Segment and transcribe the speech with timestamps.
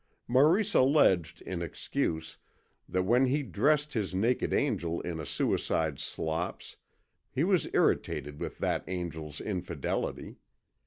[0.27, 2.35] Maurice alleged in excuse
[2.89, 6.77] that when he dressed his naked angel in a suicide's slops,
[7.29, 10.37] he was irritated with that angel's infidelity.